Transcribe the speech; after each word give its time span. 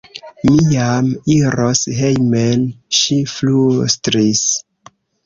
Mi 0.47 0.53
jam 0.75 1.09
iros 1.33 1.83
hejmen, 1.97 2.63
ŝi 3.01 3.19
flustris. 3.35 4.43